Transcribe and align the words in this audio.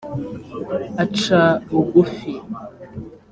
aca 1.03 1.41
bugufi. 1.69 2.31